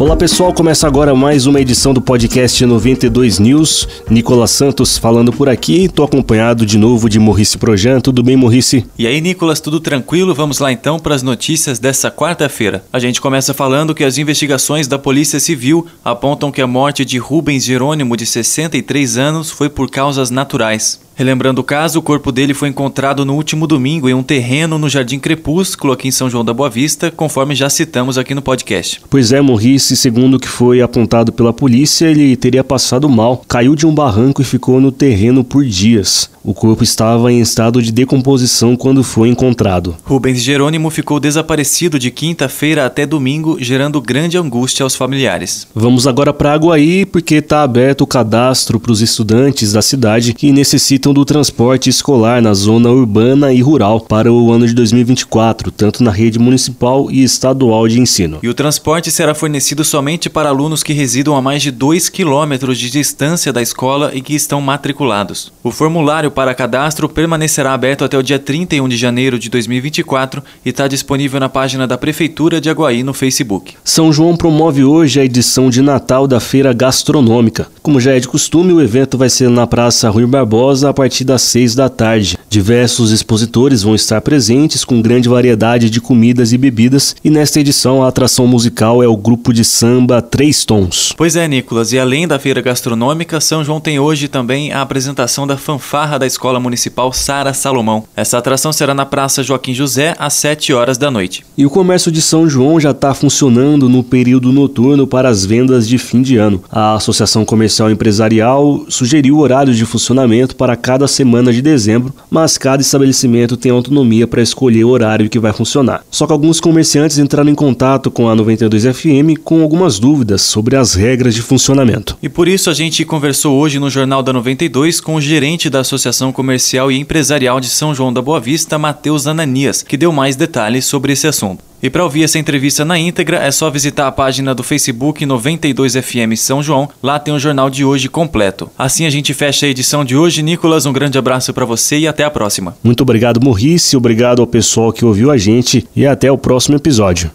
Olá 0.00 0.16
pessoal, 0.16 0.50
começa 0.54 0.86
agora 0.86 1.14
mais 1.14 1.44
uma 1.44 1.60
edição 1.60 1.92
do 1.92 2.00
podcast 2.00 2.64
92 2.64 3.38
News. 3.38 3.86
Nicolas 4.08 4.50
Santos 4.50 4.96
falando 4.96 5.30
por 5.30 5.46
aqui, 5.46 5.84
estou 5.84 6.06
acompanhado 6.06 6.64
de 6.64 6.78
novo 6.78 7.06
de 7.06 7.18
Morrice 7.18 7.58
Projan. 7.58 8.00
Tudo 8.00 8.22
bem, 8.22 8.34
Morrice? 8.34 8.86
E 8.98 9.06
aí, 9.06 9.20
Nicolas, 9.20 9.60
tudo 9.60 9.78
tranquilo? 9.78 10.34
Vamos 10.34 10.58
lá 10.58 10.72
então 10.72 10.98
para 10.98 11.14
as 11.14 11.22
notícias 11.22 11.78
dessa 11.78 12.10
quarta-feira. 12.10 12.82
A 12.90 12.98
gente 12.98 13.20
começa 13.20 13.52
falando 13.52 13.94
que 13.94 14.02
as 14.02 14.16
investigações 14.16 14.88
da 14.88 14.98
Polícia 14.98 15.38
Civil 15.38 15.86
apontam 16.02 16.50
que 16.50 16.62
a 16.62 16.66
morte 16.66 17.04
de 17.04 17.18
Rubens 17.18 17.62
Jerônimo, 17.62 18.16
de 18.16 18.24
63 18.24 19.18
anos, 19.18 19.50
foi 19.50 19.68
por 19.68 19.90
causas 19.90 20.30
naturais. 20.30 20.98
Relembrando 21.20 21.60
o 21.60 21.64
caso, 21.64 21.98
o 21.98 22.02
corpo 22.02 22.32
dele 22.32 22.54
foi 22.54 22.70
encontrado 22.70 23.26
no 23.26 23.34
último 23.34 23.66
domingo 23.66 24.08
em 24.08 24.14
um 24.14 24.22
terreno 24.22 24.78
no 24.78 24.88
Jardim 24.88 25.18
Crepúsculo, 25.18 25.92
aqui 25.92 26.08
em 26.08 26.10
São 26.10 26.30
João 26.30 26.42
da 26.42 26.54
Boa 26.54 26.70
Vista, 26.70 27.10
conforme 27.10 27.54
já 27.54 27.68
citamos 27.68 28.16
aqui 28.16 28.34
no 28.34 28.40
podcast. 28.40 29.02
Pois 29.10 29.30
é, 29.30 29.38
Morrice, 29.38 29.98
segundo 29.98 30.38
o 30.38 30.40
que 30.40 30.48
foi 30.48 30.80
apontado 30.80 31.30
pela 31.30 31.52
polícia, 31.52 32.06
ele 32.06 32.34
teria 32.36 32.64
passado 32.64 33.06
mal, 33.06 33.44
caiu 33.46 33.76
de 33.76 33.86
um 33.86 33.94
barranco 33.94 34.40
e 34.40 34.46
ficou 34.46 34.80
no 34.80 34.90
terreno 34.90 35.44
por 35.44 35.62
dias. 35.62 36.30
O 36.42 36.54
corpo 36.54 36.82
estava 36.82 37.30
em 37.30 37.38
estado 37.38 37.82
de 37.82 37.92
decomposição 37.92 38.74
quando 38.74 39.04
foi 39.04 39.28
encontrado. 39.28 39.94
Rubens 40.02 40.40
Jerônimo 40.40 40.88
ficou 40.88 41.20
desaparecido 41.20 41.98
de 41.98 42.10
quinta-feira 42.10 42.86
até 42.86 43.04
domingo, 43.04 43.58
gerando 43.60 44.00
grande 44.00 44.38
angústia 44.38 44.84
aos 44.84 44.96
familiares. 44.96 45.68
Vamos 45.74 46.06
agora 46.06 46.32
para 46.32 46.54
Aguaí, 46.54 47.04
porque 47.04 47.36
está 47.36 47.62
aberto 47.62 48.00
o 48.00 48.06
cadastro 48.06 48.80
para 48.80 48.90
os 48.90 49.02
estudantes 49.02 49.72
da 49.72 49.82
cidade 49.82 50.32
que 50.32 50.50
necessitam 50.50 51.09
do 51.12 51.24
transporte 51.24 51.88
escolar 51.88 52.42
na 52.42 52.54
zona 52.54 52.90
urbana 52.90 53.52
e 53.52 53.60
rural 53.60 54.00
para 54.00 54.32
o 54.32 54.52
ano 54.52 54.66
de 54.66 54.74
2024, 54.74 55.70
tanto 55.70 56.02
na 56.02 56.10
rede 56.10 56.38
municipal 56.38 57.10
e 57.10 57.22
estadual 57.22 57.88
de 57.88 58.00
ensino. 58.00 58.38
E 58.42 58.48
o 58.48 58.54
transporte 58.54 59.10
será 59.10 59.34
fornecido 59.34 59.84
somente 59.84 60.28
para 60.28 60.48
alunos 60.48 60.82
que 60.82 60.92
residam 60.92 61.36
a 61.36 61.42
mais 61.42 61.62
de 61.62 61.70
2 61.70 62.08
quilômetros 62.08 62.78
de 62.78 62.90
distância 62.90 63.52
da 63.52 63.62
escola 63.62 64.10
e 64.14 64.20
que 64.20 64.34
estão 64.34 64.60
matriculados. 64.60 65.52
O 65.62 65.70
formulário 65.70 66.00
formulário 66.00 66.30
para 66.30 66.54
cadastro 66.54 67.08
permanecerá 67.08 67.72
aberto 67.72 68.04
até 68.04 68.18
o 68.18 68.22
dia 68.22 68.38
31 68.38 68.88
de 68.88 68.96
janeiro 68.96 69.38
de 69.38 69.48
2024 69.48 70.42
e 70.64 70.70
está 70.70 70.88
disponível 70.88 71.38
na 71.38 71.48
página 71.48 71.86
da 71.86 71.96
Prefeitura 71.96 72.60
de 72.60 72.68
Aguaí 72.68 73.02
no 73.02 73.14
Facebook. 73.14 73.74
São 73.84 74.12
João 74.12 74.36
promove 74.36 74.82
hoje 74.82 75.20
a 75.20 75.24
edição 75.24 75.70
de 75.70 75.82
Natal 75.82 76.26
da 76.26 76.40
Feira 76.40 76.72
Gastronômica. 76.72 77.68
Como 77.82 78.00
já 78.00 78.12
é 78.12 78.20
de 78.20 78.28
costume, 78.28 78.72
o 78.72 78.80
evento 78.80 79.16
vai 79.16 79.30
ser 79.30 79.48
na 79.50 79.66
Praça 79.66 80.10
Rui 80.10 80.26
Barbosa 80.26 80.89
a 80.90 80.94
partir 80.94 81.24
das 81.24 81.42
6 81.42 81.74
da 81.74 81.88
tarde. 81.88 82.38
Diversos 82.48 83.12
expositores 83.12 83.82
vão 83.82 83.94
estar 83.94 84.20
presentes 84.20 84.84
com 84.84 85.00
grande 85.00 85.28
variedade 85.28 85.88
de 85.88 86.00
comidas 86.00 86.52
e 86.52 86.58
bebidas 86.58 87.16
e 87.24 87.30
nesta 87.30 87.60
edição 87.60 88.02
a 88.02 88.08
atração 88.08 88.46
musical 88.46 89.02
é 89.02 89.08
o 89.08 89.16
grupo 89.16 89.52
de 89.52 89.64
samba 89.64 90.20
Três 90.20 90.64
Tons. 90.64 91.14
Pois 91.16 91.36
é, 91.36 91.46
Nicolas, 91.46 91.92
e 91.92 91.98
além 91.98 92.26
da 92.26 92.38
feira 92.38 92.60
gastronômica, 92.60 93.40
São 93.40 93.64
João 93.64 93.80
tem 93.80 93.98
hoje 93.98 94.28
também 94.28 94.72
a 94.72 94.82
apresentação 94.82 95.46
da 95.46 95.56
fanfarra 95.56 96.18
da 96.18 96.26
Escola 96.26 96.58
Municipal 96.58 97.12
Sara 97.12 97.54
Salomão. 97.54 98.04
Essa 98.16 98.38
atração 98.38 98.72
será 98.72 98.94
na 98.94 99.06
Praça 99.06 99.42
Joaquim 99.42 99.72
José 99.72 100.14
às 100.18 100.34
7 100.34 100.72
horas 100.72 100.98
da 100.98 101.10
noite. 101.10 101.44
E 101.56 101.64
o 101.64 101.70
comércio 101.70 102.10
de 102.10 102.20
São 102.20 102.48
João 102.48 102.80
já 102.80 102.90
está 102.90 103.14
funcionando 103.14 103.88
no 103.88 104.02
período 104.02 104.52
noturno 104.52 105.06
para 105.06 105.28
as 105.28 105.44
vendas 105.44 105.88
de 105.88 105.98
fim 105.98 106.22
de 106.22 106.36
ano. 106.36 106.62
A 106.70 106.94
Associação 106.94 107.44
Comercial 107.44 107.90
Empresarial 107.90 108.84
sugeriu 108.88 109.38
horários 109.38 109.76
de 109.76 109.84
funcionamento 109.84 110.56
para 110.56 110.76
cada 110.80 111.06
semana 111.06 111.52
de 111.52 111.62
dezembro, 111.62 112.14
mas 112.30 112.58
cada 112.58 112.82
estabelecimento 112.82 113.56
tem 113.56 113.70
autonomia 113.70 114.26
para 114.26 114.42
escolher 114.42 114.84
o 114.84 114.88
horário 114.88 115.28
que 115.28 115.38
vai 115.38 115.52
funcionar. 115.52 116.02
Só 116.10 116.26
que 116.26 116.32
alguns 116.32 116.60
comerciantes 116.60 117.18
entraram 117.18 117.50
em 117.50 117.54
contato 117.54 118.10
com 118.10 118.28
a 118.28 118.34
92 118.34 118.84
FM 118.84 119.38
com 119.44 119.62
algumas 119.62 119.98
dúvidas 119.98 120.42
sobre 120.42 120.76
as 120.76 120.94
regras 120.94 121.34
de 121.34 121.42
funcionamento. 121.42 122.16
E 122.22 122.28
por 122.28 122.48
isso 122.48 122.70
a 122.70 122.74
gente 122.74 123.04
conversou 123.04 123.58
hoje 123.58 123.78
no 123.78 123.90
Jornal 123.90 124.22
da 124.22 124.32
92 124.32 125.00
com 125.00 125.14
o 125.14 125.20
gerente 125.20 125.70
da 125.70 125.80
Associação 125.80 126.32
Comercial 126.32 126.90
e 126.90 126.98
Empresarial 126.98 127.60
de 127.60 127.68
São 127.68 127.94
João 127.94 128.12
da 128.12 128.22
Boa 128.22 128.40
Vista, 128.40 128.78
Matheus 128.78 129.26
Ananias, 129.26 129.82
que 129.82 129.96
deu 129.96 130.12
mais 130.12 130.36
detalhes 130.36 130.84
sobre 130.84 131.12
esse 131.12 131.26
assunto. 131.26 131.69
E 131.82 131.88
para 131.88 132.04
ouvir 132.04 132.24
essa 132.24 132.38
entrevista 132.38 132.84
na 132.84 132.98
íntegra 132.98 133.38
é 133.38 133.50
só 133.50 133.70
visitar 133.70 134.06
a 134.06 134.12
página 134.12 134.54
do 134.54 134.62
Facebook 134.62 135.24
92FM 135.24 136.36
São 136.36 136.62
João. 136.62 136.88
Lá 137.02 137.18
tem 137.18 137.32
o 137.32 137.38
jornal 137.38 137.70
de 137.70 137.84
hoje 137.84 138.08
completo. 138.08 138.70
Assim 138.78 139.06
a 139.06 139.10
gente 139.10 139.32
fecha 139.32 139.66
a 139.66 139.68
edição 139.68 140.04
de 140.04 140.16
hoje. 140.16 140.42
Nicolas, 140.42 140.86
um 140.86 140.92
grande 140.92 141.18
abraço 141.18 141.52
para 141.54 141.64
você 141.64 141.98
e 141.98 142.08
até 142.08 142.24
a 142.24 142.30
próxima. 142.30 142.76
Muito 142.82 143.02
obrigado, 143.02 143.40
Morrice. 143.40 143.96
Obrigado 143.96 144.40
ao 144.40 144.46
pessoal 144.46 144.92
que 144.92 145.04
ouviu 145.04 145.30
a 145.30 145.38
gente 145.38 145.86
e 145.96 146.06
até 146.06 146.30
o 146.30 146.38
próximo 146.38 146.76
episódio. 146.76 147.30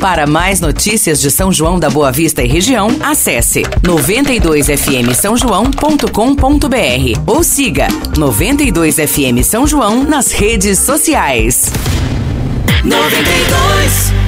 Para 0.00 0.26
mais 0.26 0.60
notícias 0.60 1.20
de 1.20 1.30
São 1.30 1.52
João 1.52 1.80
da 1.80 1.88
Boa 1.88 2.12
Vista 2.12 2.42
e 2.42 2.46
região, 2.46 2.88
acesse 3.00 3.62
92fm 3.82 5.14
São 5.14 5.36
João.com.br 5.36 6.06
ou 7.26 7.42
siga 7.42 7.88
92FM 8.14 9.42
São 9.42 9.66
João 9.66 10.04
nas 10.04 10.32
redes 10.32 10.78
sociais. 10.78 11.72
92 12.84 14.25